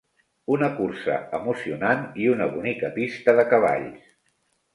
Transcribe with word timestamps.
Una 0.53 0.69
cursa 0.77 1.17
emocionant 1.39 2.01
i 2.25 2.31
una 2.33 2.49
bonica 2.55 2.91
pista 2.97 3.37
de 3.43 3.45
cavalls. 3.53 4.11